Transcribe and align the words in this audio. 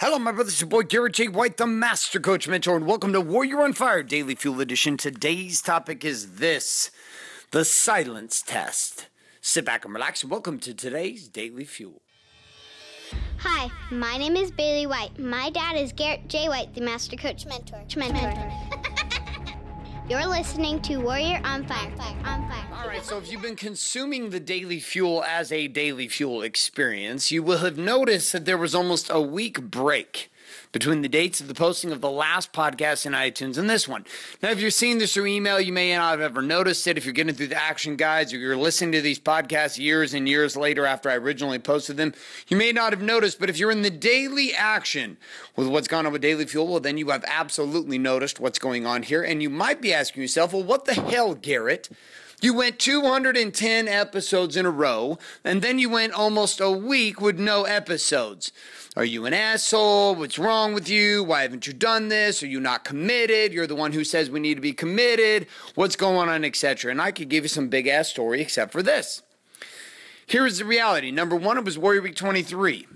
Hello, 0.00 0.16
my 0.16 0.30
brothers. 0.30 0.52
It's 0.52 0.60
your 0.60 0.70
boy 0.70 0.84
Garrett 0.84 1.14
J. 1.14 1.26
White, 1.26 1.56
the 1.56 1.66
Master 1.66 2.20
Coach 2.20 2.46
Mentor, 2.46 2.76
and 2.76 2.86
welcome 2.86 3.12
to 3.12 3.20
Warrior 3.20 3.62
on 3.62 3.72
Fire 3.72 4.04
Daily 4.04 4.36
Fuel 4.36 4.60
Edition. 4.60 4.96
Today's 4.96 5.60
topic 5.60 6.04
is 6.04 6.36
this 6.36 6.92
the 7.50 7.64
silence 7.64 8.40
test. 8.40 9.08
Sit 9.40 9.64
back 9.64 9.84
and 9.84 9.92
relax, 9.92 10.22
and 10.22 10.30
welcome 10.30 10.60
to 10.60 10.72
today's 10.72 11.26
Daily 11.26 11.64
Fuel. 11.64 12.00
Hi, 13.38 13.72
my 13.90 14.16
name 14.18 14.36
is 14.36 14.52
Bailey 14.52 14.86
White. 14.86 15.18
My 15.18 15.50
dad 15.50 15.74
is 15.74 15.92
Garrett 15.92 16.28
J. 16.28 16.48
White, 16.48 16.72
the 16.76 16.80
Master 16.80 17.16
Coach 17.16 17.44
Mentor. 17.44 17.82
Mentor. 17.96 18.52
You're 20.08 20.28
listening 20.28 20.80
to 20.82 20.98
Warrior 20.98 21.40
on 21.42 21.66
Fire. 21.66 21.90
On 21.90 22.48
Fire. 22.48 22.66
All 22.67 22.67
right, 22.98 23.06
so 23.06 23.18
if 23.18 23.30
you've 23.30 23.42
been 23.42 23.54
consuming 23.54 24.30
the 24.30 24.40
Daily 24.40 24.80
Fuel 24.80 25.22
as 25.22 25.52
a 25.52 25.68
Daily 25.68 26.08
Fuel 26.08 26.42
experience, 26.42 27.30
you 27.30 27.44
will 27.44 27.58
have 27.58 27.78
noticed 27.78 28.32
that 28.32 28.44
there 28.44 28.58
was 28.58 28.74
almost 28.74 29.08
a 29.08 29.20
week 29.20 29.60
break 29.60 30.32
between 30.72 31.02
the 31.02 31.08
dates 31.08 31.40
of 31.40 31.46
the 31.46 31.54
posting 31.54 31.92
of 31.92 32.00
the 32.00 32.10
last 32.10 32.52
podcast 32.52 33.06
in 33.06 33.12
iTunes 33.12 33.56
and 33.56 33.70
this 33.70 33.86
one. 33.86 34.04
Now, 34.42 34.50
if 34.50 34.60
you're 34.60 34.72
seeing 34.72 34.98
this 34.98 35.14
through 35.14 35.26
email, 35.26 35.60
you 35.60 35.72
may 35.72 35.94
not 35.94 36.10
have 36.10 36.20
ever 36.20 36.42
noticed 36.42 36.88
it. 36.88 36.98
If 36.98 37.04
you're 37.04 37.14
getting 37.14 37.34
through 37.34 37.48
the 37.48 37.62
action 37.62 37.94
guides 37.94 38.32
or 38.32 38.38
you're 38.38 38.56
listening 38.56 38.92
to 38.92 39.00
these 39.00 39.20
podcasts 39.20 39.78
years 39.78 40.12
and 40.12 40.28
years 40.28 40.56
later 40.56 40.84
after 40.84 41.08
I 41.08 41.14
originally 41.14 41.60
posted 41.60 41.98
them, 41.98 42.14
you 42.48 42.56
may 42.56 42.72
not 42.72 42.92
have 42.92 43.02
noticed. 43.02 43.38
But 43.38 43.48
if 43.48 43.58
you're 43.58 43.70
in 43.70 43.82
the 43.82 43.90
daily 43.90 44.52
action 44.54 45.18
with 45.54 45.68
what's 45.68 45.88
gone 45.88 46.04
on 46.06 46.12
with 46.12 46.22
Daily 46.22 46.46
Fuel, 46.46 46.66
well, 46.66 46.80
then 46.80 46.98
you 46.98 47.10
have 47.10 47.24
absolutely 47.28 47.98
noticed 47.98 48.40
what's 48.40 48.58
going 48.58 48.86
on 48.86 49.04
here. 49.04 49.22
And 49.22 49.40
you 49.40 49.50
might 49.50 49.80
be 49.80 49.94
asking 49.94 50.22
yourself, 50.22 50.52
well, 50.52 50.64
what 50.64 50.86
the 50.86 50.94
hell, 50.94 51.34
Garrett? 51.34 51.90
You 52.40 52.54
went 52.54 52.78
210 52.78 53.88
episodes 53.88 54.56
in 54.56 54.64
a 54.64 54.70
row, 54.70 55.18
and 55.42 55.60
then 55.60 55.80
you 55.80 55.90
went 55.90 56.12
almost 56.12 56.60
a 56.60 56.70
week 56.70 57.20
with 57.20 57.36
no 57.36 57.64
episodes. 57.64 58.52
Are 58.96 59.04
you 59.04 59.26
an 59.26 59.34
asshole? 59.34 60.14
What's 60.14 60.38
wrong 60.38 60.72
with 60.72 60.88
you? 60.88 61.24
Why 61.24 61.42
haven't 61.42 61.66
you 61.66 61.72
done 61.72 62.08
this? 62.08 62.40
Are 62.40 62.46
you 62.46 62.60
not 62.60 62.84
committed? 62.84 63.52
You're 63.52 63.66
the 63.66 63.74
one 63.74 63.92
who 63.92 64.04
says 64.04 64.30
we 64.30 64.38
need 64.38 64.54
to 64.54 64.60
be 64.60 64.72
committed. 64.72 65.48
What's 65.74 65.96
going 65.96 66.28
on, 66.28 66.44
etc. 66.44 66.92
And 66.92 67.02
I 67.02 67.10
could 67.10 67.28
give 67.28 67.42
you 67.42 67.48
some 67.48 67.68
big 67.68 67.88
ass 67.88 68.08
story 68.08 68.40
except 68.40 68.70
for 68.70 68.84
this. 68.84 69.22
Here's 70.24 70.58
the 70.58 70.64
reality. 70.64 71.10
Number 71.10 71.34
one, 71.34 71.58
it 71.58 71.64
was 71.64 71.76
Warrior 71.76 72.02
Week 72.02 72.14
23. 72.14 72.86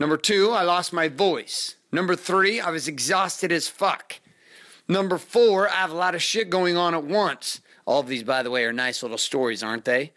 Number 0.00 0.16
two, 0.16 0.52
I 0.52 0.62
lost 0.62 0.90
my 0.90 1.08
voice. 1.08 1.74
Number 1.92 2.16
three, 2.16 2.60
I 2.60 2.70
was 2.70 2.88
exhausted 2.88 3.52
as 3.52 3.68
fuck. 3.68 4.20
Number 4.88 5.18
four, 5.18 5.68
I 5.68 5.74
have 5.74 5.90
a 5.90 5.96
lot 5.96 6.14
of 6.14 6.22
shit 6.22 6.48
going 6.48 6.78
on 6.78 6.94
at 6.94 7.04
once. 7.04 7.60
All 7.86 8.00
of 8.00 8.08
these, 8.08 8.24
by 8.24 8.42
the 8.42 8.50
way, 8.50 8.64
are 8.64 8.72
nice 8.72 9.02
little 9.02 9.16
stories, 9.18 9.62
aren't 9.62 9.84
they? 9.84 10.12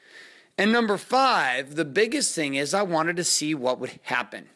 And 0.57 0.71
number 0.73 0.97
five, 0.97 1.75
the 1.75 1.85
biggest 1.85 2.35
thing 2.35 2.55
is 2.55 2.73
I 2.73 2.81
wanted 2.81 3.15
to 3.15 3.23
see 3.23 3.55
what 3.55 3.79
would 3.79 3.99
happen. 4.03 4.49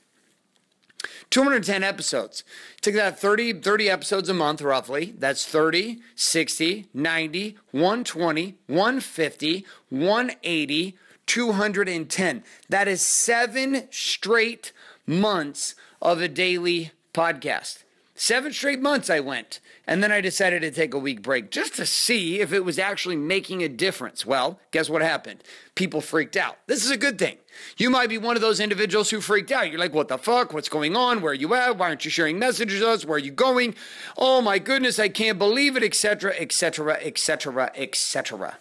210 1.29 1.83
episodes. 1.83 2.43
Took 2.81 2.95
that 2.95 3.19
30, 3.19 3.53
30 3.61 3.89
episodes 3.89 4.29
a 4.29 4.33
month 4.33 4.61
roughly. 4.61 5.13
That's 5.17 5.45
30, 5.45 6.01
60, 6.15 6.87
90, 6.93 7.57
120, 7.71 8.55
150, 8.67 9.65
180, 9.89 10.97
210. 11.25 12.43
That 12.69 12.87
is 12.87 13.01
seven 13.01 13.87
straight 13.91 14.71
months 15.07 15.75
of 16.01 16.21
a 16.21 16.27
daily 16.27 16.91
podcast. 17.13 17.83
Seven 18.23 18.53
straight 18.53 18.79
months 18.79 19.09
I 19.09 19.19
went. 19.19 19.59
And 19.85 20.01
then 20.01 20.09
I 20.09 20.21
decided 20.21 20.61
to 20.61 20.71
take 20.71 20.93
a 20.93 20.97
week 20.97 21.21
break 21.21 21.51
just 21.51 21.75
to 21.75 21.85
see 21.85 22.39
if 22.39 22.53
it 22.53 22.63
was 22.63 22.79
actually 22.79 23.17
making 23.17 23.61
a 23.61 23.67
difference. 23.67 24.25
Well, 24.25 24.61
guess 24.71 24.89
what 24.89 25.01
happened? 25.01 25.43
People 25.75 25.99
freaked 25.99 26.37
out. 26.37 26.55
This 26.65 26.85
is 26.85 26.89
a 26.89 26.95
good 26.95 27.19
thing. 27.19 27.35
You 27.75 27.89
might 27.89 28.07
be 28.07 28.17
one 28.17 28.37
of 28.37 28.41
those 28.41 28.61
individuals 28.61 29.09
who 29.09 29.19
freaked 29.19 29.51
out. 29.51 29.69
You're 29.69 29.77
like, 29.77 29.93
what 29.93 30.07
the 30.07 30.17
fuck? 30.17 30.53
What's 30.53 30.69
going 30.69 30.95
on? 30.95 31.19
Where 31.19 31.33
are 31.33 31.35
you 31.35 31.53
at? 31.53 31.77
Why 31.77 31.89
aren't 31.89 32.05
you 32.05 32.11
sharing 32.11 32.39
messages 32.39 32.79
with 32.79 32.87
us? 32.87 33.05
Where 33.05 33.17
are 33.17 33.19
you 33.19 33.29
going? 33.29 33.75
Oh 34.17 34.41
my 34.41 34.57
goodness, 34.57 34.99
I 34.99 35.09
can't 35.09 35.37
believe 35.37 35.75
it, 35.75 35.83
etc., 35.83 36.33
etc., 36.39 36.93
etc., 37.01 37.71
etc. 37.75 38.57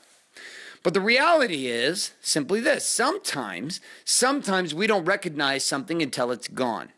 But 0.83 0.93
the 0.93 1.01
reality 1.01 1.69
is 1.69 2.11
simply 2.21 2.59
this 2.59 2.85
sometimes, 2.85 3.81
sometimes 4.05 4.75
we 4.75 4.89
don't 4.89 5.05
recognize 5.05 5.65
something 5.65 6.03
until 6.03 6.33
it's 6.33 6.49
gone. 6.49 6.89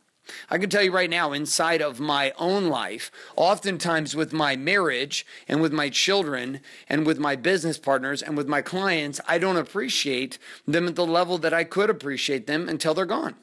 I 0.51 0.59
can 0.59 0.71
tell 0.71 0.83
you 0.83 0.93
right 0.93 1.11
now, 1.11 1.33
inside 1.33 1.83
of 1.83 2.01
my 2.01 2.33
own 2.39 2.69
life, 2.69 3.11
oftentimes 3.37 4.17
with 4.17 4.33
my 4.33 4.57
marriage 4.57 5.27
and 5.49 5.61
with 5.61 5.73
my 5.73 5.91
children 5.91 6.61
and 6.89 7.07
with 7.07 7.19
my 7.19 7.37
business 7.37 7.79
partners 7.79 8.23
and 8.23 8.37
with 8.37 8.49
my 8.49 8.63
clients, 8.63 9.21
I 9.29 9.39
don't 9.39 9.57
appreciate 9.57 10.39
them 10.67 10.89
at 10.89 10.97
the 10.97 11.07
level 11.07 11.39
that 11.39 11.53
I 11.53 11.65
could 11.65 11.91
appreciate 11.91 12.47
them 12.47 12.69
until 12.69 12.95
they're 12.95 13.07
gone. 13.07 13.35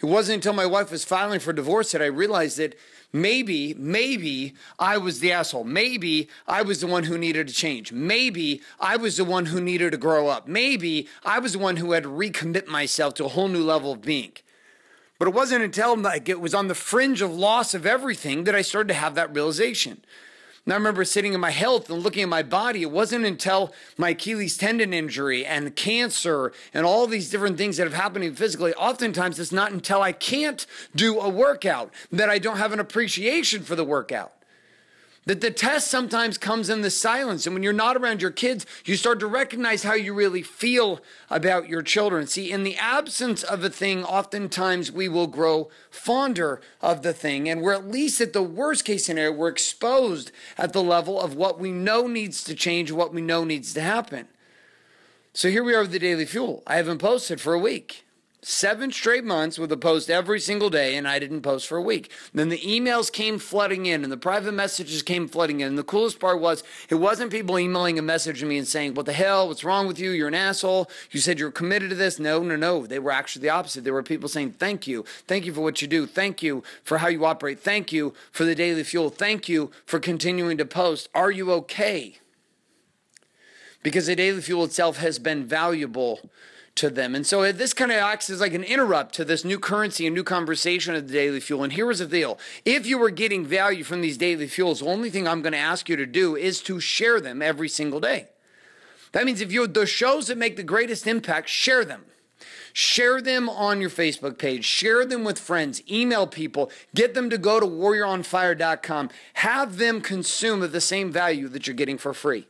It 0.00 0.06
wasn't 0.06 0.36
until 0.36 0.52
my 0.52 0.66
wife 0.66 0.90
was 0.90 1.04
filing 1.04 1.40
for 1.40 1.52
divorce 1.52 1.92
that 1.92 2.02
I 2.02 2.06
realized 2.06 2.58
that 2.58 2.74
maybe, 3.12 3.74
maybe 3.74 4.54
I 4.78 4.98
was 4.98 5.20
the 5.20 5.32
asshole. 5.32 5.64
Maybe 5.64 6.28
I 6.46 6.62
was 6.62 6.80
the 6.80 6.86
one 6.86 7.04
who 7.04 7.16
needed 7.16 7.48
to 7.48 7.54
change. 7.54 7.92
Maybe 7.92 8.60
I 8.80 8.96
was 8.96 9.16
the 9.16 9.24
one 9.24 9.46
who 9.46 9.60
needed 9.60 9.92
to 9.92 9.98
grow 9.98 10.28
up. 10.28 10.46
Maybe 10.46 11.08
I 11.24 11.38
was 11.38 11.54
the 11.54 11.58
one 11.58 11.76
who 11.76 11.92
had 11.92 12.02
to 12.02 12.10
recommit 12.10 12.66
myself 12.66 13.14
to 13.14 13.24
a 13.24 13.28
whole 13.28 13.48
new 13.48 13.64
level 13.64 13.92
of 13.92 14.02
being. 14.02 14.32
But 15.22 15.28
it 15.28 15.34
wasn't 15.34 15.62
until 15.62 15.96
like 15.96 16.28
it 16.28 16.40
was 16.40 16.52
on 16.52 16.66
the 16.66 16.74
fringe 16.74 17.22
of 17.22 17.32
loss 17.32 17.74
of 17.74 17.86
everything 17.86 18.42
that 18.42 18.56
I 18.56 18.62
started 18.62 18.88
to 18.88 18.94
have 18.94 19.14
that 19.14 19.32
realization. 19.32 20.02
And 20.64 20.72
I 20.72 20.76
remember 20.76 21.04
sitting 21.04 21.32
in 21.32 21.38
my 21.38 21.52
health 21.52 21.88
and 21.88 22.02
looking 22.02 22.24
at 22.24 22.28
my 22.28 22.42
body. 22.42 22.82
It 22.82 22.90
wasn't 22.90 23.24
until 23.24 23.72
my 23.96 24.08
Achilles 24.08 24.56
tendon 24.56 24.92
injury 24.92 25.46
and 25.46 25.76
cancer 25.76 26.52
and 26.74 26.84
all 26.84 27.06
these 27.06 27.30
different 27.30 27.56
things 27.56 27.76
that 27.76 27.84
have 27.84 27.94
happened 27.94 28.36
physically. 28.36 28.74
Oftentimes, 28.74 29.38
it's 29.38 29.52
not 29.52 29.70
until 29.70 30.02
I 30.02 30.10
can't 30.10 30.66
do 30.92 31.20
a 31.20 31.28
workout 31.28 31.94
that 32.10 32.28
I 32.28 32.40
don't 32.40 32.56
have 32.56 32.72
an 32.72 32.80
appreciation 32.80 33.62
for 33.62 33.76
the 33.76 33.84
workout. 33.84 34.32
That 35.24 35.40
the 35.40 35.52
test 35.52 35.86
sometimes 35.86 36.36
comes 36.36 36.68
in 36.68 36.80
the 36.80 36.90
silence. 36.90 37.46
And 37.46 37.54
when 37.54 37.62
you're 37.62 37.72
not 37.72 37.96
around 37.96 38.20
your 38.20 38.32
kids, 38.32 38.66
you 38.84 38.96
start 38.96 39.20
to 39.20 39.28
recognize 39.28 39.84
how 39.84 39.94
you 39.94 40.12
really 40.12 40.42
feel 40.42 41.00
about 41.30 41.68
your 41.68 41.82
children. 41.82 42.26
See, 42.26 42.50
in 42.50 42.64
the 42.64 42.76
absence 42.76 43.44
of 43.44 43.62
a 43.62 43.70
thing, 43.70 44.02
oftentimes 44.02 44.90
we 44.90 45.08
will 45.08 45.28
grow 45.28 45.70
fonder 45.90 46.60
of 46.80 47.02
the 47.02 47.12
thing. 47.12 47.48
And 47.48 47.62
we're 47.62 47.72
at 47.72 47.88
least 47.88 48.20
at 48.20 48.32
the 48.32 48.42
worst 48.42 48.84
case 48.84 49.06
scenario, 49.06 49.30
we're 49.30 49.48
exposed 49.48 50.32
at 50.58 50.72
the 50.72 50.82
level 50.82 51.20
of 51.20 51.36
what 51.36 51.60
we 51.60 51.70
know 51.70 52.08
needs 52.08 52.42
to 52.44 52.54
change, 52.54 52.90
what 52.90 53.14
we 53.14 53.20
know 53.20 53.44
needs 53.44 53.72
to 53.74 53.80
happen. 53.80 54.26
So 55.34 55.50
here 55.50 55.62
we 55.62 55.74
are 55.74 55.82
with 55.82 55.92
the 55.92 56.00
Daily 56.00 56.26
Fuel. 56.26 56.64
I 56.66 56.76
haven't 56.76 56.98
posted 56.98 57.40
for 57.40 57.54
a 57.54 57.58
week 57.58 58.04
seven 58.42 58.90
straight 58.90 59.24
months 59.24 59.56
with 59.56 59.70
a 59.70 59.76
post 59.76 60.10
every 60.10 60.40
single 60.40 60.68
day, 60.68 60.96
and 60.96 61.06
I 61.06 61.20
didn't 61.20 61.42
post 61.42 61.68
for 61.68 61.78
a 61.78 61.82
week. 61.82 62.10
Then 62.34 62.48
the 62.48 62.58
emails 62.58 63.10
came 63.10 63.38
flooding 63.38 63.86
in, 63.86 64.02
and 64.02 64.12
the 64.12 64.16
private 64.16 64.52
messages 64.52 65.02
came 65.02 65.28
flooding 65.28 65.60
in. 65.60 65.68
And 65.68 65.78
the 65.78 65.84
coolest 65.84 66.18
part 66.18 66.40
was, 66.40 66.64
it 66.88 66.96
wasn't 66.96 67.30
people 67.30 67.58
emailing 67.58 67.98
a 67.98 68.02
message 68.02 68.40
to 68.40 68.46
me 68.46 68.58
and 68.58 68.66
saying, 68.66 68.94
What 68.94 69.06
the 69.06 69.12
hell? 69.12 69.46
What's 69.46 69.64
wrong 69.64 69.86
with 69.86 69.98
you? 69.98 70.10
You're 70.10 70.28
an 70.28 70.34
asshole. 70.34 70.90
You 71.12 71.20
said 71.20 71.38
you're 71.38 71.52
committed 71.52 71.90
to 71.90 71.96
this. 71.96 72.18
No, 72.18 72.42
no, 72.42 72.56
no. 72.56 72.86
They 72.86 72.98
were 72.98 73.12
actually 73.12 73.42
the 73.42 73.50
opposite. 73.50 73.84
There 73.84 73.92
were 73.92 74.02
people 74.02 74.28
saying, 74.28 74.52
Thank 74.52 74.86
you. 74.88 75.04
Thank 75.28 75.46
you 75.46 75.54
for 75.54 75.60
what 75.60 75.80
you 75.80 75.86
do. 75.88 76.06
Thank 76.06 76.42
you 76.42 76.64
for 76.82 76.98
how 76.98 77.08
you 77.08 77.24
operate. 77.24 77.60
Thank 77.60 77.92
you 77.92 78.12
for 78.32 78.44
the 78.44 78.56
daily 78.56 78.82
fuel. 78.82 79.08
Thank 79.10 79.48
you 79.48 79.70
for 79.86 80.00
continuing 80.00 80.58
to 80.58 80.64
post. 80.64 81.08
Are 81.14 81.30
you 81.30 81.52
okay? 81.52 82.18
Because 83.84 84.06
the 84.06 84.16
daily 84.16 84.40
fuel 84.40 84.64
itself 84.64 84.98
has 84.98 85.18
been 85.18 85.44
valuable 85.44 86.30
to 86.74 86.90
them. 86.90 87.14
And 87.14 87.26
so 87.26 87.52
this 87.52 87.74
kind 87.74 87.92
of 87.92 87.98
acts 87.98 88.30
as 88.30 88.40
like 88.40 88.54
an 88.54 88.64
interrupt 88.64 89.14
to 89.16 89.24
this 89.24 89.44
new 89.44 89.58
currency 89.58 90.06
and 90.06 90.14
new 90.14 90.24
conversation 90.24 90.94
of 90.94 91.06
the 91.06 91.12
daily 91.12 91.40
fuel. 91.40 91.62
And 91.62 91.72
here 91.72 91.90
is 91.90 91.98
the 91.98 92.06
deal. 92.06 92.38
If 92.64 92.86
you 92.86 92.98
were 92.98 93.10
getting 93.10 93.44
value 93.44 93.84
from 93.84 94.00
these 94.00 94.16
daily 94.16 94.46
fuels, 94.46 94.80
the 94.80 94.86
only 94.86 95.10
thing 95.10 95.28
I'm 95.28 95.42
going 95.42 95.52
to 95.52 95.58
ask 95.58 95.88
you 95.88 95.96
to 95.96 96.06
do 96.06 96.34
is 96.36 96.62
to 96.62 96.80
share 96.80 97.20
them 97.20 97.42
every 97.42 97.68
single 97.68 98.00
day. 98.00 98.28
That 99.12 99.26
means 99.26 99.40
if 99.40 99.52
you're 99.52 99.66
the 99.66 99.86
shows 99.86 100.28
that 100.28 100.38
make 100.38 100.56
the 100.56 100.62
greatest 100.62 101.06
impact, 101.06 101.48
share 101.48 101.84
them. 101.84 102.06
Share 102.72 103.20
them 103.20 103.50
on 103.50 103.80
your 103.80 103.90
Facebook 103.90 104.38
page. 104.38 104.64
Share 104.64 105.04
them 105.04 105.24
with 105.24 105.38
friends. 105.38 105.82
Email 105.90 106.26
people. 106.26 106.70
Get 106.94 107.12
them 107.12 107.28
to 107.28 107.36
go 107.36 107.60
to 107.60 107.66
warrioronfire.com. 107.66 109.10
Have 109.34 109.76
them 109.76 110.00
consume 110.00 110.60
the 110.60 110.80
same 110.80 111.12
value 111.12 111.48
that 111.48 111.66
you're 111.66 111.76
getting 111.76 111.98
for 111.98 112.14
free. 112.14 112.48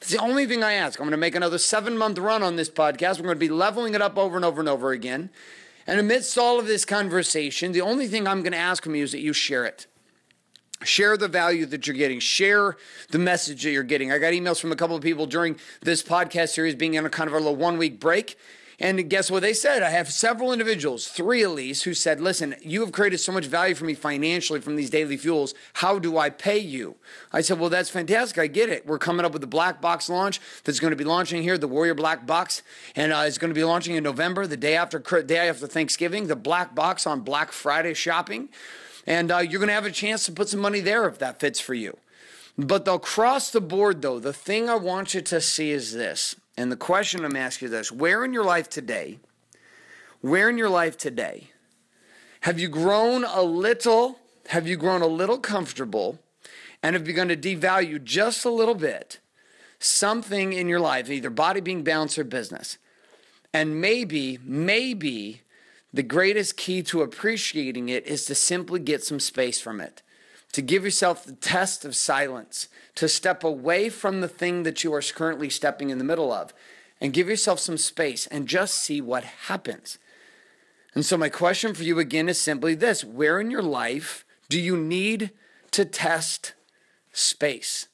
It's 0.00 0.10
the 0.10 0.18
only 0.18 0.46
thing 0.46 0.62
I 0.62 0.72
ask. 0.72 0.98
I'm 0.98 1.04
going 1.04 1.10
to 1.10 1.18
make 1.18 1.34
another 1.34 1.58
seven 1.58 1.96
month 1.98 2.18
run 2.18 2.42
on 2.42 2.56
this 2.56 2.70
podcast. 2.70 3.18
We're 3.18 3.24
going 3.24 3.36
to 3.36 3.40
be 3.40 3.50
leveling 3.50 3.94
it 3.94 4.00
up 4.00 4.16
over 4.16 4.36
and 4.36 4.44
over 4.44 4.60
and 4.60 4.68
over 4.68 4.92
again. 4.92 5.30
And 5.86 6.00
amidst 6.00 6.38
all 6.38 6.58
of 6.58 6.66
this 6.66 6.84
conversation, 6.84 7.72
the 7.72 7.82
only 7.82 8.06
thing 8.06 8.26
I'm 8.26 8.42
going 8.42 8.52
to 8.52 8.58
ask 8.58 8.82
from 8.82 8.94
you 8.94 9.04
is 9.04 9.12
that 9.12 9.20
you 9.20 9.32
share 9.32 9.66
it. 9.66 9.86
Share 10.82 11.18
the 11.18 11.28
value 11.28 11.66
that 11.66 11.86
you're 11.86 11.96
getting. 11.96 12.20
Share 12.20 12.76
the 13.10 13.18
message 13.18 13.62
that 13.64 13.70
you're 13.72 13.82
getting. 13.82 14.10
I 14.10 14.16
got 14.16 14.32
emails 14.32 14.58
from 14.58 14.72
a 14.72 14.76
couple 14.76 14.96
of 14.96 15.02
people 15.02 15.26
during 15.26 15.58
this 15.82 16.02
podcast 16.02 16.50
series 16.50 16.74
being 16.74 16.94
in 16.94 17.04
a 17.04 17.10
kind 17.10 17.28
of 17.28 17.34
a 17.34 17.38
little 17.38 17.56
one 17.56 17.76
week 17.76 18.00
break 18.00 18.38
And 18.82 19.10
guess 19.10 19.30
what 19.30 19.42
they 19.42 19.52
said? 19.52 19.82
I 19.82 19.90
have 19.90 20.10
several 20.10 20.54
individuals, 20.54 21.06
three 21.06 21.42
at 21.42 21.50
least, 21.50 21.84
who 21.84 21.92
said, 21.92 22.18
Listen, 22.18 22.54
you 22.62 22.80
have 22.80 22.92
created 22.92 23.18
so 23.18 23.30
much 23.30 23.44
value 23.44 23.74
for 23.74 23.84
me 23.84 23.92
financially 23.92 24.58
from 24.58 24.76
these 24.76 24.88
daily 24.88 25.18
fuels. 25.18 25.52
How 25.74 25.98
do 25.98 26.16
I 26.16 26.30
pay 26.30 26.58
you? 26.58 26.96
I 27.30 27.42
said, 27.42 27.60
Well, 27.60 27.68
that's 27.68 27.90
fantastic. 27.90 28.38
I 28.38 28.46
get 28.46 28.70
it. 28.70 28.86
We're 28.86 28.98
coming 28.98 29.26
up 29.26 29.32
with 29.32 29.42
the 29.42 29.46
black 29.46 29.82
box 29.82 30.08
launch 30.08 30.40
that's 30.64 30.80
going 30.80 30.92
to 30.92 30.96
be 30.96 31.04
launching 31.04 31.42
here, 31.42 31.58
the 31.58 31.68
Warrior 31.68 31.94
Black 31.94 32.26
Box. 32.26 32.62
And 32.96 33.12
uh, 33.12 33.24
it's 33.26 33.36
going 33.36 33.50
to 33.50 33.54
be 33.54 33.64
launching 33.64 33.96
in 33.96 34.02
November, 34.02 34.46
the 34.46 34.56
day 34.56 34.76
after, 34.76 34.98
day 34.98 35.48
after 35.48 35.66
Thanksgiving, 35.66 36.28
the 36.28 36.36
black 36.36 36.74
box 36.74 37.06
on 37.06 37.20
Black 37.20 37.52
Friday 37.52 37.92
shopping. 37.92 38.48
And 39.06 39.30
uh, 39.30 39.38
you're 39.38 39.60
going 39.60 39.68
to 39.68 39.74
have 39.74 39.84
a 39.84 39.90
chance 39.90 40.24
to 40.24 40.32
put 40.32 40.48
some 40.48 40.60
money 40.60 40.80
there 40.80 41.06
if 41.06 41.18
that 41.18 41.38
fits 41.38 41.60
for 41.60 41.74
you. 41.74 41.98
But 42.56 42.88
across 42.88 43.50
the 43.50 43.60
board, 43.60 44.00
though, 44.00 44.18
the 44.18 44.32
thing 44.32 44.70
I 44.70 44.76
want 44.76 45.12
you 45.12 45.20
to 45.20 45.40
see 45.40 45.70
is 45.70 45.92
this. 45.92 46.36
And 46.56 46.70
the 46.70 46.76
question 46.76 47.24
I'm 47.24 47.36
asking 47.36 47.66
you 47.66 47.70
this 47.70 47.92
where 47.92 48.24
in 48.24 48.32
your 48.32 48.44
life 48.44 48.68
today, 48.68 49.18
where 50.20 50.48
in 50.48 50.58
your 50.58 50.68
life 50.68 50.96
today 50.96 51.50
have 52.42 52.58
you 52.58 52.68
grown 52.68 53.24
a 53.24 53.42
little, 53.42 54.18
have 54.48 54.66
you 54.66 54.76
grown 54.76 55.02
a 55.02 55.06
little 55.06 55.38
comfortable 55.38 56.18
and 56.82 56.94
have 56.94 57.04
begun 57.04 57.28
to 57.28 57.36
devalue 57.36 58.02
just 58.02 58.44
a 58.44 58.50
little 58.50 58.74
bit 58.74 59.20
something 59.78 60.52
in 60.52 60.68
your 60.68 60.80
life, 60.80 61.10
either 61.10 61.30
body 61.30 61.60
being 61.60 61.82
balanced 61.82 62.18
or 62.18 62.24
business? 62.24 62.78
And 63.52 63.80
maybe, 63.80 64.38
maybe 64.44 65.42
the 65.92 66.02
greatest 66.02 66.56
key 66.56 66.82
to 66.84 67.02
appreciating 67.02 67.88
it 67.88 68.06
is 68.06 68.24
to 68.26 68.34
simply 68.34 68.80
get 68.80 69.02
some 69.02 69.20
space 69.20 69.60
from 69.60 69.80
it 69.80 70.02
to 70.52 70.62
give 70.62 70.84
yourself 70.84 71.24
the 71.24 71.32
test 71.32 71.84
of 71.84 71.94
silence, 71.94 72.68
to 72.96 73.08
step 73.08 73.44
away 73.44 73.88
from 73.88 74.20
the 74.20 74.28
thing 74.28 74.64
that 74.64 74.82
you 74.82 74.92
are 74.92 75.02
currently 75.02 75.48
stepping 75.48 75.90
in 75.90 75.98
the 75.98 76.04
middle 76.04 76.32
of, 76.32 76.52
and 77.00 77.12
give 77.12 77.28
yourself 77.28 77.60
some 77.60 77.78
space 77.78 78.26
and 78.26 78.48
just 78.48 78.74
see 78.74 79.00
what 79.00 79.24
happens. 79.24 79.98
And 80.94 81.04
so, 81.06 81.16
my 81.16 81.28
question 81.28 81.74
for 81.74 81.84
you 81.84 81.98
again 81.98 82.28
is 82.28 82.40
simply 82.40 82.74
this 82.74 83.04
Where 83.04 83.40
in 83.40 83.50
your 83.50 83.62
life 83.62 84.24
do 84.48 84.60
you 84.60 84.76
need 84.76 85.30
to 85.70 85.84
test 85.84 86.54
space? 87.12 87.86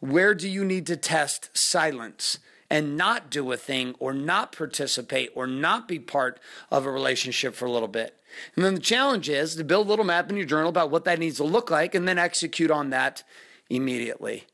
Where 0.00 0.34
do 0.34 0.48
you 0.48 0.64
need 0.64 0.86
to 0.86 0.96
test 0.96 1.50
silence? 1.56 2.38
And 2.70 2.96
not 2.96 3.30
do 3.30 3.50
a 3.52 3.56
thing 3.56 3.94
or 3.98 4.12
not 4.12 4.52
participate 4.52 5.30
or 5.34 5.46
not 5.46 5.88
be 5.88 5.98
part 5.98 6.38
of 6.70 6.84
a 6.84 6.90
relationship 6.90 7.54
for 7.54 7.66
a 7.66 7.70
little 7.70 7.88
bit. 7.88 8.18
And 8.54 8.64
then 8.64 8.74
the 8.74 8.80
challenge 8.80 9.28
is 9.28 9.56
to 9.56 9.64
build 9.64 9.86
a 9.86 9.90
little 9.90 10.04
map 10.04 10.28
in 10.30 10.36
your 10.36 10.46
journal 10.46 10.68
about 10.68 10.90
what 10.90 11.04
that 11.04 11.18
needs 11.18 11.38
to 11.38 11.44
look 11.44 11.70
like 11.70 11.94
and 11.94 12.06
then 12.06 12.18
execute 12.18 12.70
on 12.70 12.90
that 12.90 13.22
immediately. 13.70 14.44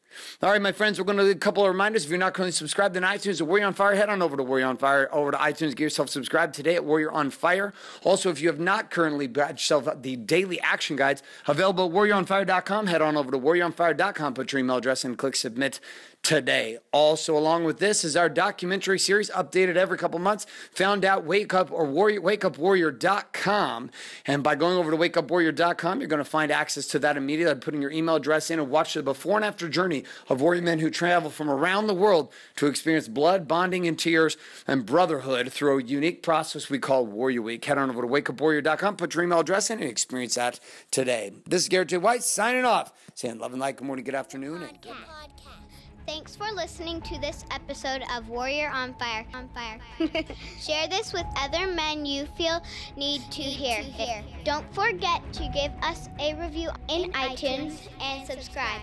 All 0.42 0.50
right, 0.50 0.60
my 0.60 0.72
friends, 0.72 0.98
we're 0.98 1.04
going 1.04 1.18
to 1.18 1.24
do 1.24 1.30
a 1.30 1.34
couple 1.34 1.62
of 1.62 1.68
reminders. 1.68 2.04
If 2.04 2.10
you're 2.10 2.18
not 2.18 2.34
currently 2.34 2.52
subscribed 2.52 2.94
to 2.94 3.00
iTunes 3.00 3.40
or 3.40 3.44
Warrior 3.44 3.66
on 3.66 3.74
Fire, 3.74 3.94
head 3.94 4.08
on 4.08 4.22
over 4.22 4.36
to 4.36 4.42
Warrior 4.42 4.66
on 4.66 4.76
Fire, 4.76 5.08
over 5.12 5.30
to 5.30 5.36
iTunes, 5.36 5.70
get 5.70 5.80
yourself 5.80 6.08
subscribed 6.08 6.54
today 6.54 6.74
at 6.74 6.84
Warrior 6.84 7.12
on 7.12 7.30
Fire. 7.30 7.72
Also, 8.02 8.30
if 8.30 8.40
you 8.40 8.48
have 8.48 8.60
not 8.60 8.90
currently 8.90 9.26
got 9.26 9.52
yourself 9.52 9.88
the 10.02 10.16
daily 10.16 10.60
action 10.60 10.96
guides 10.96 11.22
available 11.46 11.86
at 11.86 11.92
warrioronfire.com, 11.92 12.86
head 12.86 13.02
on 13.02 13.16
over 13.16 13.30
to 13.30 13.38
warrioronfire.com, 13.38 14.34
put 14.34 14.52
your 14.52 14.60
email 14.60 14.76
address 14.76 15.04
and 15.04 15.18
click 15.18 15.36
submit 15.36 15.80
today. 16.24 16.78
Also, 16.90 17.36
along 17.36 17.64
with 17.64 17.78
this 17.78 18.02
is 18.02 18.16
our 18.16 18.28
documentary 18.28 18.98
series 18.98 19.30
updated 19.30 19.76
every 19.76 19.98
couple 19.98 20.18
months. 20.18 20.46
Found 20.72 21.04
out 21.04 21.24
Wake 21.24 21.54
Up 21.54 21.70
or 21.70 21.84
Warrior, 21.84 22.20
WakeUpWarrior.com. 22.22 23.90
And 24.26 24.42
by 24.42 24.54
going 24.54 24.76
over 24.76 24.90
to 24.90 24.96
WakeUpWarrior.com, 24.96 26.00
you're 26.00 26.08
going 26.08 26.18
to 26.18 26.24
find 26.24 26.50
access 26.50 26.86
to 26.88 26.98
that 27.00 27.16
immediately. 27.16 27.54
Putting 27.60 27.82
your 27.82 27.92
email 27.92 28.16
address 28.16 28.50
in 28.50 28.58
and 28.58 28.70
watch 28.70 28.94
the 28.94 29.02
before 29.02 29.36
and 29.36 29.44
after 29.44 29.68
journey 29.68 30.03
of 30.28 30.40
warrior 30.40 30.62
men 30.62 30.78
who 30.78 30.90
travel 30.90 31.30
from 31.30 31.50
around 31.50 31.86
the 31.86 31.94
world 31.94 32.32
to 32.56 32.66
experience 32.66 33.08
blood, 33.08 33.48
bonding, 33.48 33.86
and 33.86 33.98
tears 33.98 34.36
and 34.66 34.86
brotherhood 34.86 35.52
through 35.52 35.78
a 35.78 35.82
unique 35.82 36.22
process 36.22 36.70
we 36.70 36.78
call 36.78 37.06
Warrior 37.06 37.42
Week. 37.42 37.64
Head 37.64 37.78
on 37.78 37.90
over 37.90 38.02
to 38.02 38.08
WakeUpWarrior.com, 38.08 38.96
put 38.96 39.14
your 39.14 39.24
email 39.24 39.40
address 39.40 39.70
in, 39.70 39.80
and 39.80 39.88
experience 39.88 40.34
that 40.34 40.60
today. 40.90 41.32
This 41.46 41.62
is 41.62 41.68
Garrett 41.68 41.88
J. 41.88 41.98
White 41.98 42.22
signing 42.22 42.64
off, 42.64 42.92
saying 43.14 43.38
love 43.38 43.52
and 43.52 43.60
light, 43.60 43.76
good 43.76 43.86
morning, 43.86 44.04
good 44.04 44.14
afternoon, 44.14 44.62
and 44.62 44.80
good 44.80 44.90
night. 44.90 45.34
Thanks 46.06 46.36
for 46.36 46.52
listening 46.52 47.00
to 47.02 47.18
this 47.18 47.46
episode 47.50 48.02
of 48.14 48.28
Warrior 48.28 48.68
on 48.68 48.92
Fire. 48.94 49.24
On 49.32 49.48
Fire. 49.54 49.80
Share 50.60 50.86
this 50.86 51.14
with 51.14 51.24
other 51.36 51.66
men 51.66 52.04
you 52.04 52.26
feel 52.36 52.62
need 52.94 53.22
to 53.30 53.42
hear. 53.42 53.82
Don't 54.44 54.66
forget 54.74 55.22
to 55.32 55.48
give 55.48 55.72
us 55.82 56.10
a 56.20 56.34
review 56.34 56.68
in, 56.88 57.04
in 57.04 57.12
iTunes, 57.12 57.38
iTunes 57.38 57.88
and 58.02 58.26
subscribe. 58.26 58.82